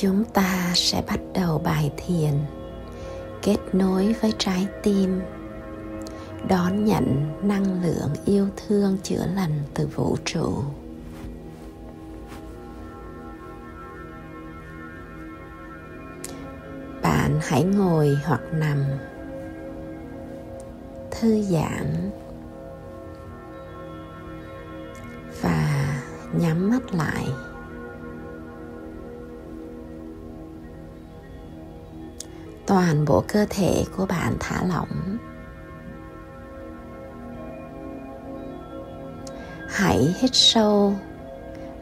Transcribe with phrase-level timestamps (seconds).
[0.00, 2.32] chúng ta sẽ bắt đầu bài thiền.
[3.42, 5.20] Kết nối với trái tim.
[6.48, 10.52] Đón nhận năng lượng yêu thương chữa lành từ vũ trụ.
[17.02, 18.84] Bạn hãy ngồi hoặc nằm.
[21.10, 22.10] Thư giãn.
[25.42, 26.00] Và
[26.32, 27.28] nhắm mắt lại.
[32.68, 35.18] Toàn bộ cơ thể của bạn thả lỏng.
[39.68, 40.94] Hãy hít sâu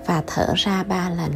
[0.07, 1.33] và thở ra ba lần.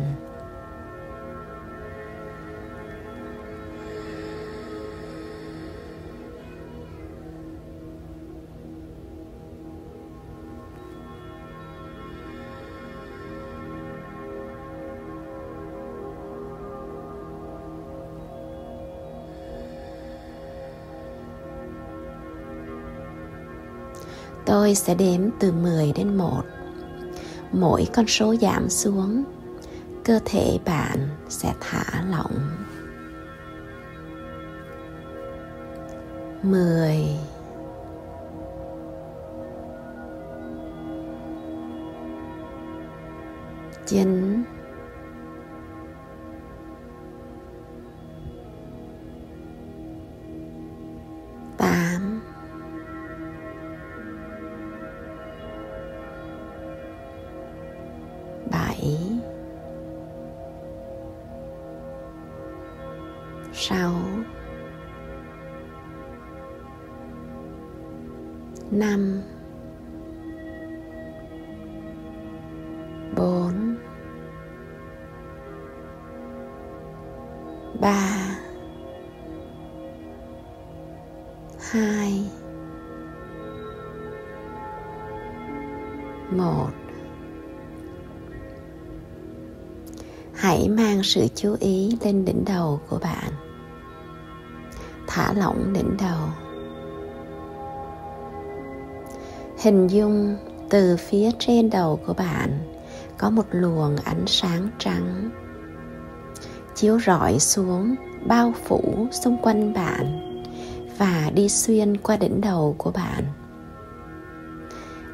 [24.70, 26.42] Tôi sẽ đếm từ 10 đến 1.
[27.52, 29.24] Mỗi con số giảm xuống,
[30.04, 32.40] cơ thể bạn sẽ thả lỏng.
[36.42, 37.06] 10
[43.86, 44.42] chín
[77.80, 78.38] ba.
[81.70, 82.30] Hai.
[86.30, 86.70] Một.
[90.34, 93.30] Hãy mang sự chú ý lên đỉnh đầu của bạn.
[95.06, 96.28] Thả lỏng đỉnh đầu.
[99.58, 100.36] Hình dung
[100.70, 102.58] từ phía trên đầu của bạn
[103.18, 105.30] có một luồng ánh sáng trắng
[106.80, 107.94] chiếu rọi xuống
[108.26, 110.20] bao phủ xung quanh bạn
[110.98, 113.24] và đi xuyên qua đỉnh đầu của bạn.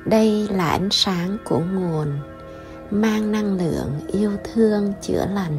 [0.05, 2.09] Đây là ánh sáng của nguồn
[2.91, 5.59] mang năng lượng yêu thương chữa lành.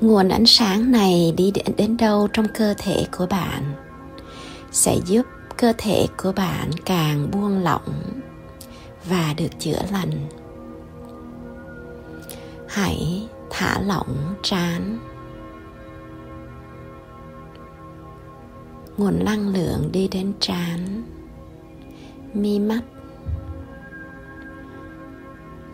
[0.00, 3.62] Nguồn ánh sáng này đi đến, đến đâu trong cơ thể của bạn?
[4.72, 5.22] Sẽ giúp
[5.60, 8.20] cơ thể của bạn càng buông lỏng
[9.04, 10.28] và được chữa lành.
[12.68, 14.98] Hãy thả lỏng trán.
[18.96, 21.02] Nguồn năng lượng đi đến trán.
[22.34, 22.80] Mi mắt.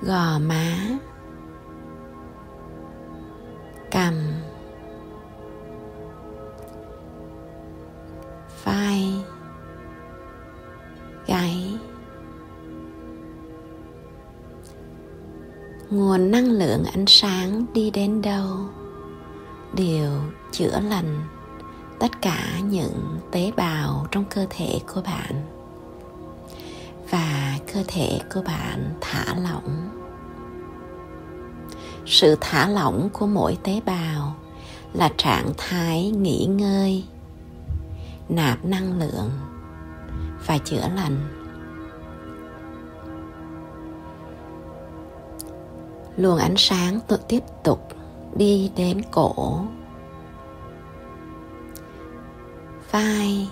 [0.03, 0.77] Gò má.
[16.67, 18.57] Lượng ánh sáng đi đến đâu
[19.75, 20.13] đều
[20.53, 21.27] chữa lành
[21.99, 25.47] tất cả những tế bào trong cơ thể của bạn.
[27.11, 29.91] Và cơ thể của bạn thả lỏng.
[32.07, 34.37] Sự thả lỏng của mỗi tế bào
[34.93, 37.05] là trạng thái nghỉ ngơi,
[38.29, 39.31] nạp năng lượng
[40.47, 41.36] và chữa lành.
[46.17, 47.89] Luồng ánh sáng tự tiếp tục
[48.35, 49.61] đi đến cổ.
[52.91, 53.49] Vai.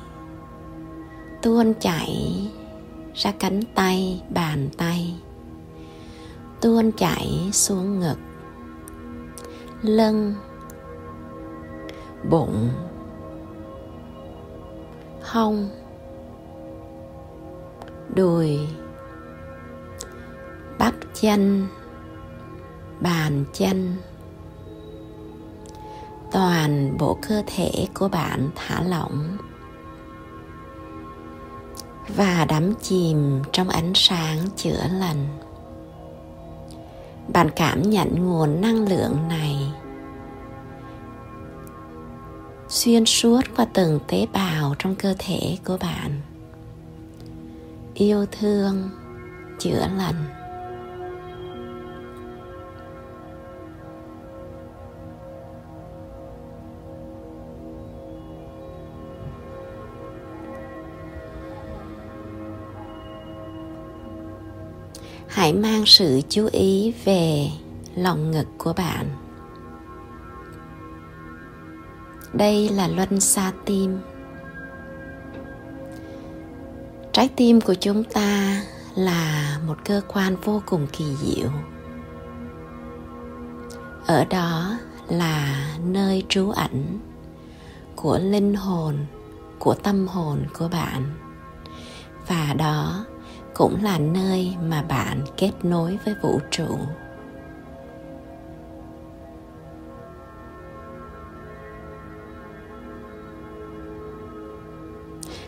[1.42, 2.42] Tuôn chảy
[3.14, 5.14] ra cánh tay, bàn tay.
[6.60, 8.18] Tuôn chảy xuống ngực.
[9.82, 10.34] Lưng.
[12.30, 12.70] Bụng.
[15.22, 15.68] Hông.
[18.14, 18.58] Đùi.
[20.78, 21.66] Bắp chân
[23.04, 23.96] bàn chân.
[26.32, 29.36] Toàn bộ cơ thể của bạn thả lỏng
[32.16, 35.26] và đắm chìm trong ánh sáng chữa lành.
[37.32, 39.72] Bạn cảm nhận nguồn năng lượng này
[42.68, 46.20] xuyên suốt qua từng tế bào trong cơ thể của bạn.
[47.94, 48.90] Yêu thương,
[49.58, 50.43] chữa lành.
[65.34, 67.48] Hãy mang sự chú ý về
[67.96, 69.10] lòng ngực của bạn.
[72.32, 73.98] Đây là luân xa tim.
[77.12, 78.62] Trái tim của chúng ta
[78.94, 81.50] là một cơ quan vô cùng kỳ diệu.
[84.06, 84.78] Ở đó
[85.08, 86.98] là nơi trú ẩn
[87.96, 89.06] của linh hồn,
[89.58, 91.14] của tâm hồn của bạn.
[92.28, 93.04] Và đó
[93.54, 96.78] cũng là nơi mà bạn kết nối với vũ trụ.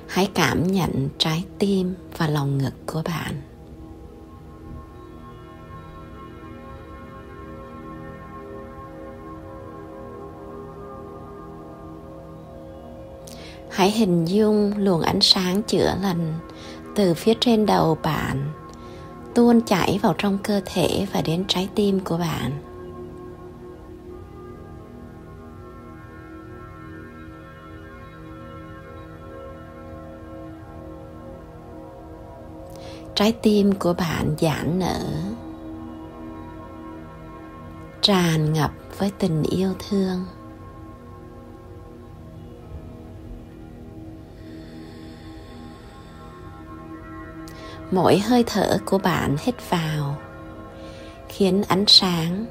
[0.08, 3.35] Hãy cảm nhận trái tim và lòng ngực của bạn.
[13.70, 16.35] Hãy hình dung luồng ánh sáng chữa lành
[16.96, 18.52] từ phía trên đầu bạn,
[19.34, 22.50] tuôn chảy vào trong cơ thể và đến trái tim của bạn.
[33.14, 35.00] Trái tim của bạn giãn nở,
[38.00, 40.25] tràn ngập với tình yêu thương.
[47.96, 50.16] Mỗi hơi thở của bạn hít vào,
[51.28, 52.46] khiến ánh sáng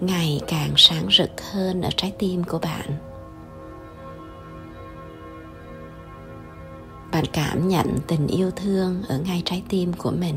[0.00, 2.90] ngày càng sáng rực hơn ở trái tim của bạn.
[7.12, 10.34] Bạn cảm nhận tình yêu thương ở ngay trái tim của mình.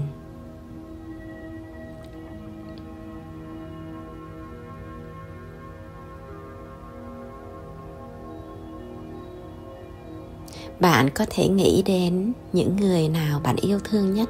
[10.79, 14.29] Bạn có thể nghĩ đến những người nào bạn yêu thương nhất?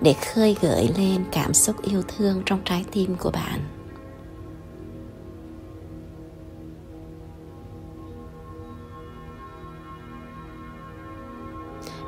[0.00, 3.60] Để khơi gợi lên cảm xúc yêu thương trong trái tim của bạn.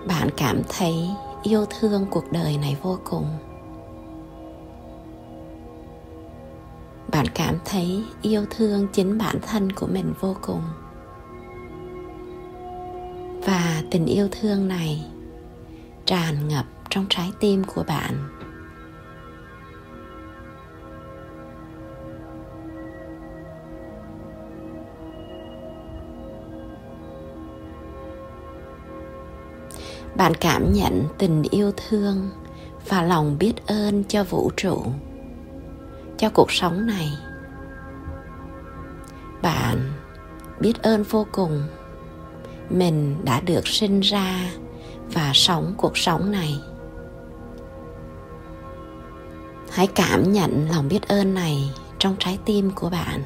[0.07, 1.11] Bạn cảm thấy
[1.43, 3.27] yêu thương cuộc đời này vô cùng.
[7.13, 10.63] Bạn cảm thấy yêu thương chính bản thân của mình vô cùng.
[13.47, 15.07] Và tình yêu thương này
[16.05, 18.39] tràn ngập trong trái tim của bạn.
[30.17, 32.31] Bạn cảm nhận tình yêu thương
[32.89, 34.83] và lòng biết ơn cho vũ trụ,
[36.17, 37.09] cho cuộc sống này.
[39.43, 39.93] Bạn
[40.61, 41.63] biết ơn vô cùng
[42.71, 44.51] mình đã được sinh ra
[45.13, 46.61] và sống cuộc sống này
[49.79, 53.23] hãy cảm nhận lòng biết ơn này trong trái tim của bạn.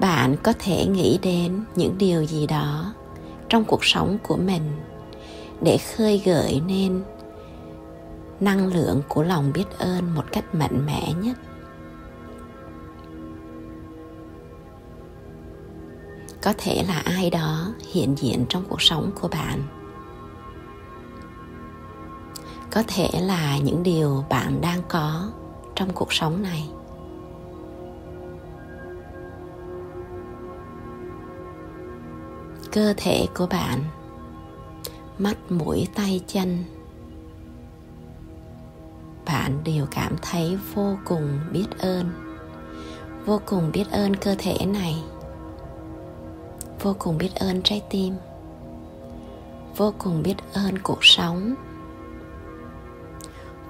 [0.00, 2.94] Bạn có thể nghĩ đến những điều gì đó
[3.48, 4.62] trong cuộc sống của mình
[5.62, 7.02] để khơi gợi nên
[8.40, 11.36] năng lượng của lòng biết ơn một cách mạnh mẽ nhất.
[16.42, 19.81] Có thể là ai đó hiện diện trong cuộc sống của bạn
[22.72, 25.30] có thể là những điều bạn đang có
[25.74, 26.68] trong cuộc sống này.
[32.72, 33.78] Cơ thể của bạn,
[35.18, 36.64] mắt, mũi, tay, chân,
[39.26, 42.10] bạn đều cảm thấy vô cùng biết ơn.
[43.26, 45.02] Vô cùng biết ơn cơ thể này.
[46.80, 48.14] Vô cùng biết ơn trái tim.
[49.76, 51.54] Vô cùng biết ơn cuộc sống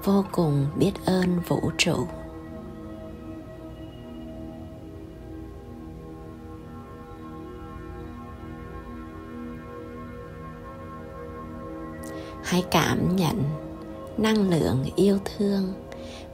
[0.03, 2.07] vô cùng biết ơn vũ trụ.
[12.43, 13.43] Hãy cảm nhận
[14.17, 15.73] năng lượng yêu thương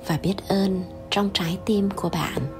[0.07, 2.58] và biết ơn trong trái tim của bạn.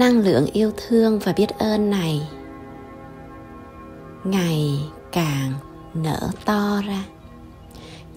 [0.00, 2.28] Năng lượng yêu thương và biết ơn này,
[4.24, 4.80] ngày
[5.12, 5.52] càng
[5.94, 7.04] nở to ra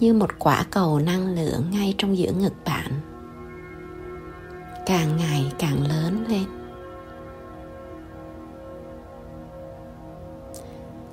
[0.00, 2.92] như một quả cầu năng lượng ngay trong giữa ngực bạn.
[4.86, 6.44] Càng ngày càng lớn lên.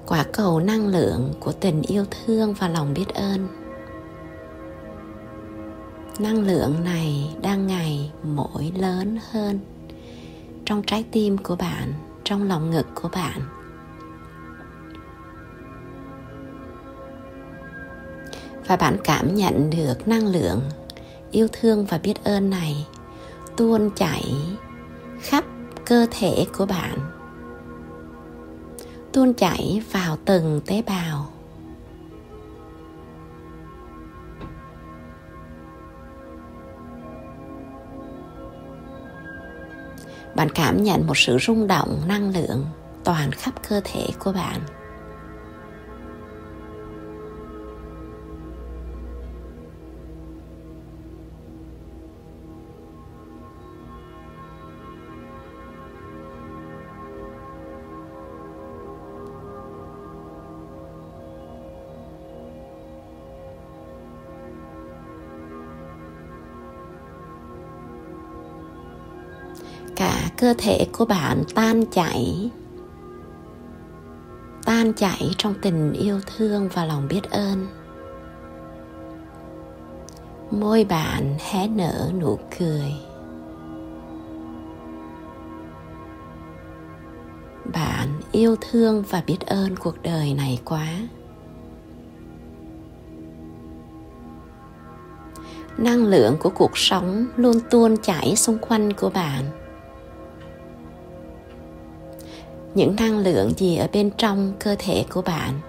[0.07, 3.47] Quả cầu năng lượng của tình yêu thương và lòng biết ơn.
[6.19, 9.59] Năng lượng này đang ngày mỗi lớn hơn
[10.71, 13.41] trong trái tim của bạn, trong lòng ngực của bạn.
[18.67, 20.61] Và bạn cảm nhận được năng lượng,
[21.31, 22.87] yêu thương và biết ơn này
[23.57, 24.35] tuôn chảy
[25.21, 25.43] khắp
[25.85, 26.97] cơ thể của bạn,
[29.13, 31.29] tuôn chảy vào từng tế bào.
[40.35, 42.65] Bạn cảm nhận một sự rung động, năng lượng
[43.03, 44.61] toàn khắp cơ thể của bạn.
[70.41, 72.49] Cơ thể của bạn tan chảy
[74.65, 77.67] tan chảy trong tình yêu thương và lòng biết ơn.
[80.51, 82.93] Môi bạn hé nở nụ cười.
[87.73, 90.87] Bạn yêu thương và biết ơn cuộc đời này quá.
[95.77, 99.60] Năng lượng của cuộc sống luôn tuôn chảy xung quanh của bạn.
[102.75, 105.59] Những năng lượng gì ở bên trong cơ thể của bạn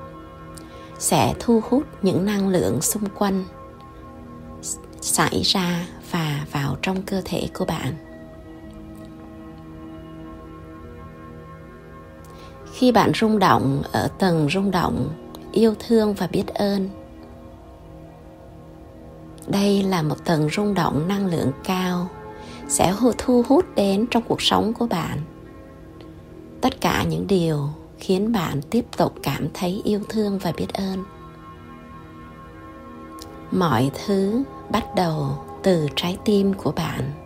[0.99, 3.45] sẽ thu hút những năng lượng xung quanh
[5.01, 7.95] xảy ra và vào trong cơ thể của bạn.
[12.73, 15.09] Khi bạn rung động ở tầng rung động,
[15.53, 16.89] yêu thương và biết ơn,
[19.47, 22.09] đây là một tầng rung động năng lượng cao
[22.69, 25.19] sẽ thu hút đến trong cuộc sống của bạn
[26.63, 31.05] tất cả những điều khiến bạn tiếp tục cảm thấy yêu thương và biết ơn.
[33.51, 37.22] Mọi thứ bắt đầu từ trái tim của bạn.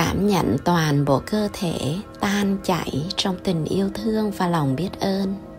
[0.00, 4.90] Cảm nhận toàn bộ cơ thể tan chảy trong tình yêu thương và lòng biết
[5.00, 5.49] ơn.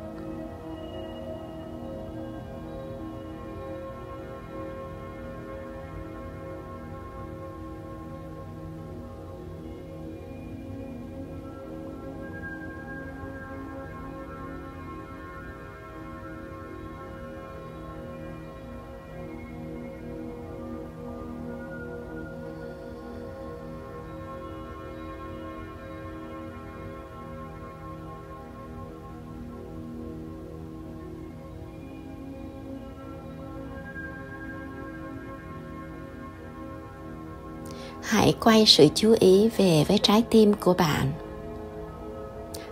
[38.12, 41.12] Hãy quay sự chú ý về với trái tim của bạn.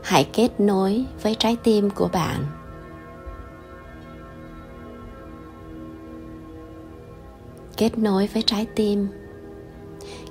[0.03, 2.45] Hãy kết nối với trái tim của bạn.
[7.77, 9.07] Kết nối với trái tim.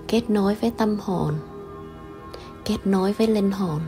[0.09, 1.35] Kết nối với tâm hồn.
[2.65, 3.81] Kết nối với linh hồn.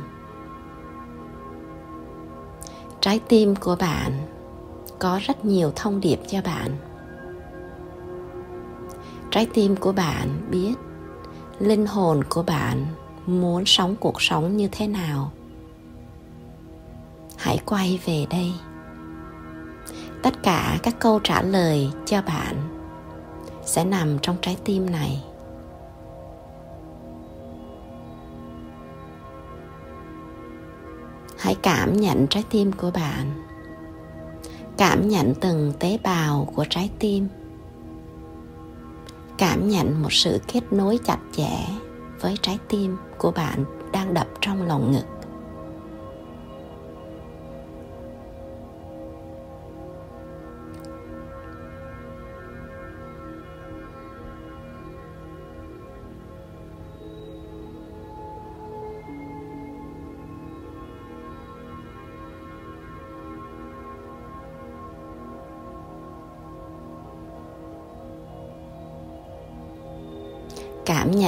[3.01, 4.13] Trái tim của bạn
[4.99, 6.77] có rất nhiều thông điệp cho bạn.
[9.31, 10.75] Trái tim của bạn biết
[11.61, 12.87] linh hồn của bạn
[13.27, 15.33] muốn sống cuộc sống như thế nào?
[17.37, 18.53] Hãy quay về đây.
[20.23, 22.57] Tất cả các câu trả lời cho bạn
[23.65, 25.25] sẽ nằm trong trái tim này.
[31.39, 33.47] Hãy cảm nhận trái tim của bạn.
[34.77, 37.29] Cảm nhận từng tế bào của trái tim
[39.41, 41.51] cảm nhận một sự kết nối chặt chẽ
[42.21, 45.20] với trái tim của bạn đang đập trong lòng ngực.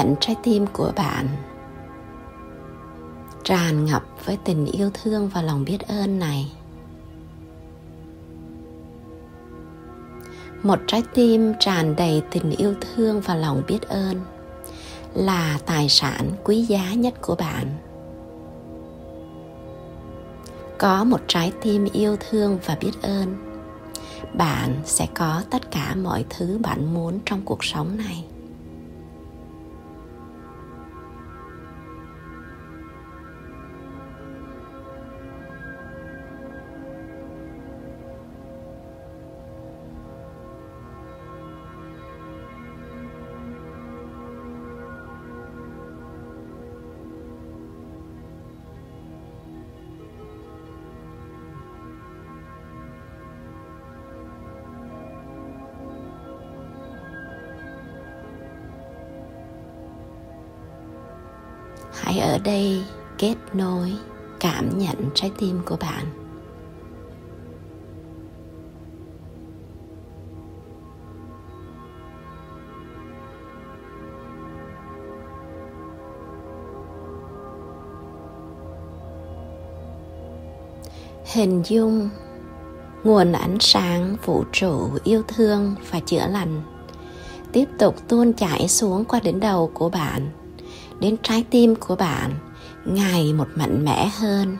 [0.02, 1.28] Nhận trái tim của bạn.
[3.44, 6.52] Tràn ngập với tình yêu thương và lòng biết ơn này.
[10.62, 14.20] Một trái tim tràn đầy tình yêu thương và lòng biết ơn
[15.14, 17.66] là tài sản quý giá nhất của bạn.
[20.78, 23.36] Có một trái tim yêu thương và biết ơn,
[24.34, 28.24] bạn sẽ có tất cả mọi thứ bạn muốn trong cuộc sống này.
[62.12, 62.82] Hãy ở đây
[63.18, 63.92] kết nối
[64.40, 66.04] cảm nhận trái tim của bạn.
[81.24, 82.08] Hình dung
[83.04, 86.62] nguồn ánh sáng vũ trụ yêu thương và chữa lành
[87.52, 90.41] tiếp tục tuôn chảy xuống qua đỉnh đầu của bạn
[91.02, 92.30] đến trái tim của bạn,
[92.84, 94.56] ngày một mạnh mẽ hơn,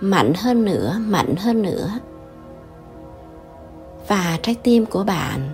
[0.00, 1.90] mạnh hơn nữa, mạnh hơn nữa.
[4.08, 5.50] Và trái tim của bạn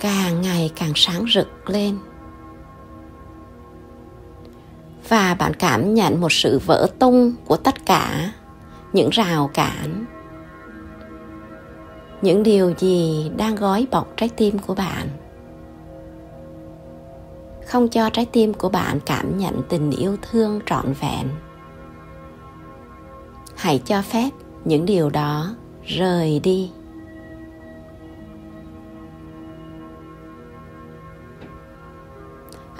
[0.00, 1.98] càng ngày càng sáng rực lên.
[5.08, 8.32] Và bạn cảm nhận một sự vỡ tung của tất cả
[8.92, 10.04] những rào cản,
[12.22, 15.08] những điều gì đang gói bọc trái tim của bạn
[17.70, 21.28] không cho trái tim của bạn cảm nhận tình yêu thương trọn vẹn.
[23.56, 24.30] Hãy cho phép
[24.64, 25.54] những điều đó
[25.84, 26.70] rời đi.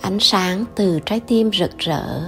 [0.01, 2.23] Ánh sáng từ trái tim rực rỡ.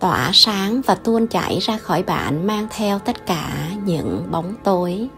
[0.00, 5.08] Tỏa sáng và tuôn chảy ra khỏi bạn mang theo tất cả những bóng tối.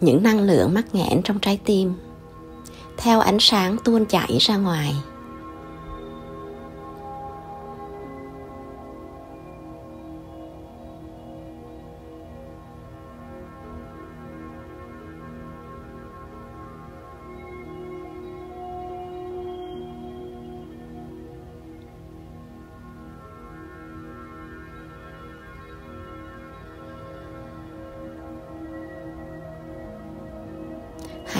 [0.00, 1.92] Những năng lượng mắc nghẽn trong trái tim.
[2.96, 4.94] Theo ánh sáng tuôn chảy ra ngoài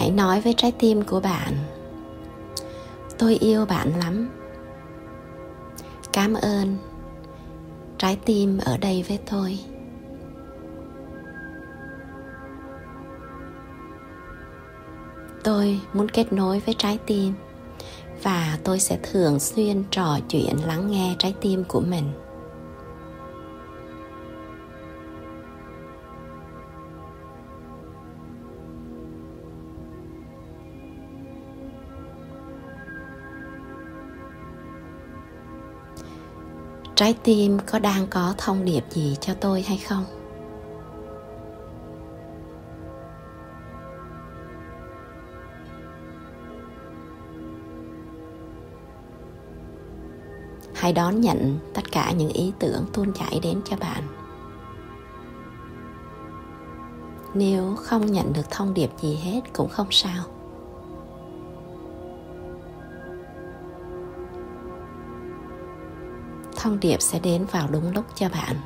[0.06, 1.52] hãy nói với trái tim của bạn.
[3.18, 4.28] Tôi yêu bạn lắm.
[6.12, 6.76] Cảm ơn.
[7.98, 9.58] Trái tim ở đây với tôi.
[15.44, 17.34] Tôi muốn kết nối với trái tim
[18.22, 22.25] và tôi sẽ thường xuyên trò chuyện lắng nghe trái tim của mình.
[37.06, 40.04] Trái tim có đang có thông điệp gì cho tôi hay không?
[50.74, 54.02] Hãy đón nhận tất cả những ý tưởng tuôn chảy đến cho bạn.
[57.34, 60.24] Nếu không nhận được thông điệp gì hết cũng không sao.
[66.66, 68.56] Thông điệp sẽ đến vào đúng lúc cho bạn.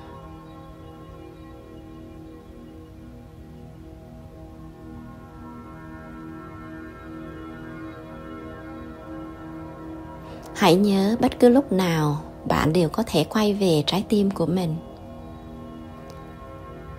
[10.57, 14.47] Hãy nhớ bất cứ lúc nào bạn đều có thể quay về trái tim của
[14.47, 14.77] mình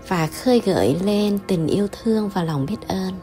[0.08, 3.14] và khơi gợi lên tình yêu thương và lòng biết ơn.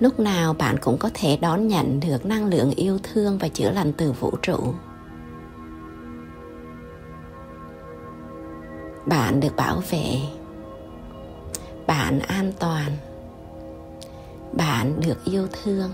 [0.00, 3.70] Lúc nào bạn cũng có thể đón nhận được năng lượng yêu thương và chữa
[3.70, 4.74] lành từ vũ trụ.
[9.06, 10.20] Bạn được bảo vệ.
[11.86, 12.96] Bạn an toàn.
[14.52, 15.90] Bạn được yêu thương.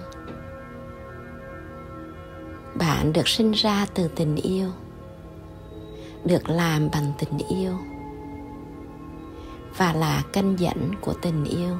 [2.75, 4.69] Bạn được sinh ra từ tình yêu.
[6.25, 7.73] Được làm bằng tình yêu.
[9.77, 11.77] Và là kênh dẫn của tình yêu.